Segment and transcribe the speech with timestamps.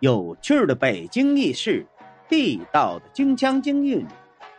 [0.00, 1.86] 有趣的北京轶事，
[2.28, 4.06] 地道的京腔京韵，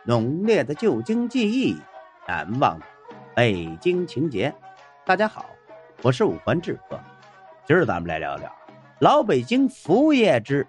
[0.04, 1.76] 浓烈的旧京记忆，
[2.26, 2.86] 难忘的
[3.36, 4.52] 北京情节。
[5.06, 5.46] 大家好，
[6.02, 7.00] 我是五环志哥，
[7.64, 8.52] 今儿咱们来聊聊
[8.98, 10.66] 老北京服务业之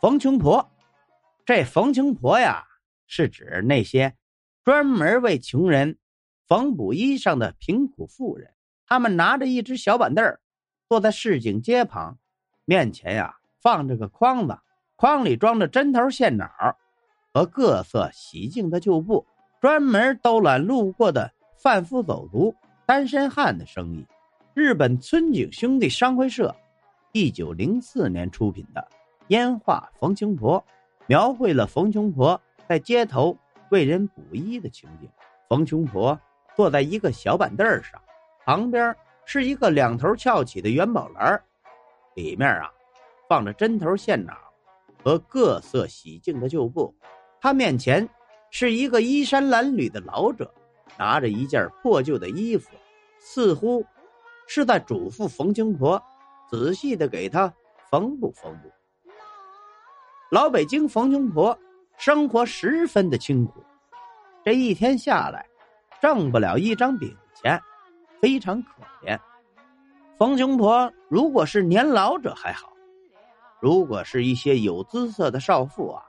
[0.00, 0.66] 冯穷婆。
[1.44, 2.64] 这冯穷婆呀，
[3.06, 4.14] 是指那些
[4.64, 5.98] 专门为穷人
[6.48, 8.54] 缝补衣裳的贫苦妇人。
[8.86, 10.38] 他们拿着一只小板凳，
[10.88, 12.18] 坐在市井街旁，
[12.64, 13.36] 面前呀。
[13.66, 14.56] 放着个筐子，
[14.94, 16.48] 筐里装着针头线脑
[17.34, 19.26] 和各色洗净的旧布，
[19.60, 22.54] 专门兜揽路过的贩夫走卒、
[22.86, 24.06] 单身汉的生意。
[24.54, 26.54] 日本村井兄弟商会社
[27.10, 28.86] 一九零四年出品的
[29.30, 30.60] 烟画《冯穷婆》，
[31.08, 33.36] 描绘了冯穷婆在街头
[33.72, 35.10] 为人补衣的情景。
[35.48, 36.16] 冯穷婆
[36.54, 38.00] 坐在一个小板凳上，
[38.44, 41.42] 旁边是一个两头翘起的元宝篮
[42.14, 42.70] 里面啊。
[43.28, 44.34] 放着针头线脑
[45.02, 46.94] 和各色洗净的旧布，
[47.40, 48.08] 他面前
[48.50, 50.52] 是一个衣衫褴褛的老者，
[50.98, 52.70] 拿着一件破旧的衣服，
[53.18, 53.84] 似乎
[54.46, 56.00] 是在嘱咐冯清婆
[56.48, 57.52] 仔细的给他
[57.90, 58.70] 缝补缝补。
[60.30, 61.56] 老北京冯清婆
[61.98, 63.62] 生活十分的清苦，
[64.44, 65.46] 这一天下来
[66.00, 67.60] 挣不了一张饼钱，
[68.20, 68.68] 非常可
[69.04, 69.18] 怜。
[70.16, 72.75] 冯清婆如果是年老者还好。
[73.60, 76.02] 如果是一些有姿色的少妇啊，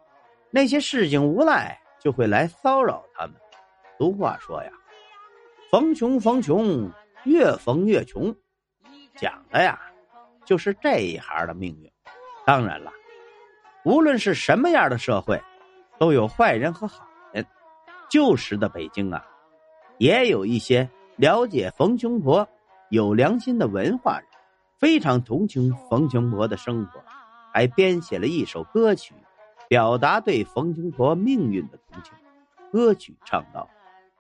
[0.52, 3.36] 那些市井无赖就会来骚扰他们。
[3.98, 4.72] 俗话说呀
[5.72, 6.92] ，“逢穷逢穷，
[7.24, 8.36] 越逢越穷”，
[9.16, 9.80] 讲的呀，
[10.46, 11.92] 就是这一行的命运。
[12.46, 12.92] 当然了，
[13.84, 15.42] 无论是什么样的社会，
[15.98, 17.46] 都有坏人和好人。
[18.10, 19.26] 旧时的北京啊，
[19.98, 22.48] 也有一些了解冯穷婆、
[22.90, 24.28] 有良心的文化人，
[24.78, 27.02] 非常同情冯穷婆的生活。
[27.58, 29.16] 还编写了一首歌曲，
[29.68, 32.14] 表达对冯清婆命运的同情。
[32.72, 33.68] 歌曲唱道：“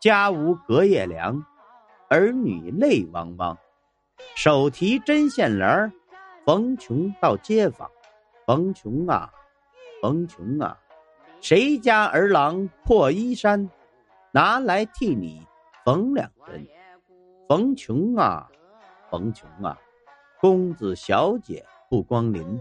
[0.01, 1.45] 家无隔夜粮，
[2.09, 3.55] 儿女泪汪汪，
[4.33, 5.93] 手提针线篮
[6.45, 7.87] 冯穷到街坊，
[8.47, 9.31] 冯穷啊，
[10.01, 10.75] 冯穷啊，
[11.39, 13.69] 谁家儿郎破衣衫，
[14.31, 15.45] 拿来替你
[15.85, 16.67] 缝两针。
[17.47, 18.49] 冯穷啊，
[19.11, 19.79] 冯穷啊，
[20.41, 22.59] 公子小姐不光临。”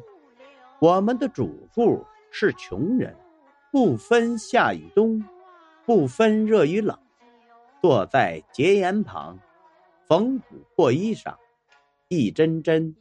[0.79, 3.17] 我们的主妇是穷人，
[3.73, 5.25] 不分夏与冬，
[5.87, 6.99] 不分热与冷，
[7.81, 9.39] 坐在结檐旁，
[10.07, 11.35] 缝补破衣裳，
[12.09, 12.95] 一针针，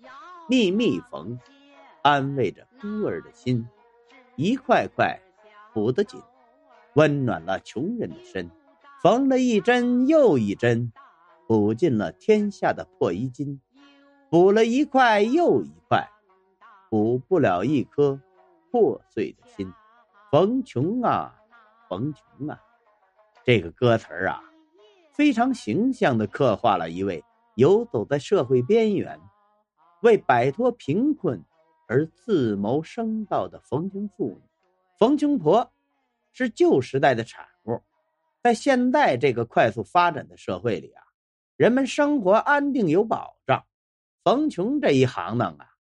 [0.48, 1.38] 密密缝，
[2.02, 3.68] 安慰着孤儿的心，
[4.38, 5.20] 一块块，
[5.74, 6.22] 补得紧，
[6.94, 8.50] 温暖了穷人的身，
[9.04, 10.94] 缝了一针又一针，
[11.46, 13.60] 补进了天下的破衣襟，
[14.30, 16.10] 补了一块又一块。
[16.96, 18.18] 补不了一颗
[18.72, 19.70] 破碎的心，
[20.32, 21.36] 冯琼啊，
[21.90, 22.58] 冯琼啊！
[23.44, 24.42] 这个歌词啊，
[25.12, 27.22] 非常形象的刻画了一位
[27.56, 29.20] 游走在社会边缘，
[30.04, 31.44] 为摆脱贫困
[31.86, 34.42] 而自谋生道的冯琼妇女。
[34.98, 35.70] 冯琼婆
[36.32, 37.84] 是旧时代的产物，
[38.42, 41.04] 在现代这个快速发展的社会里啊，
[41.58, 43.66] 人们生活安定有保障，
[44.24, 45.75] 冯琼这一行当啊。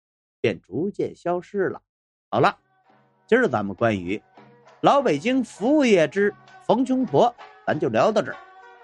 [0.45, 1.81] 便逐渐消失了。
[2.29, 2.55] 好了，
[3.25, 4.21] 今儿咱们关于
[4.81, 6.31] 老北京服务业之
[6.67, 7.33] 冯穷婆，
[7.65, 8.37] 咱就聊到这儿。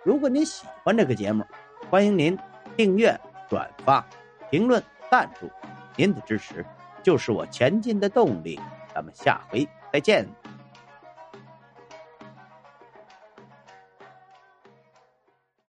[0.03, 1.45] 如果您喜欢这个节目，
[1.87, 2.35] 欢迎您
[2.75, 3.15] 订阅、
[3.47, 4.03] 转发、
[4.49, 5.47] 评论、赞助，
[5.95, 6.65] 您的支持
[7.03, 8.59] 就是我前进的动力。
[8.95, 10.40] 咱们下回再见。